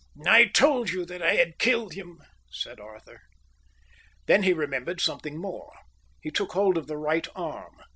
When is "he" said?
4.41-4.51, 6.23-6.31